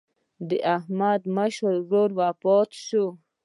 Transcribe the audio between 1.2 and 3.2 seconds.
مشر ورور وفات شو.